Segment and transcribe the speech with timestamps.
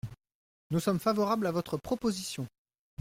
[0.71, 2.47] Nous sommes favorables à votre proposition.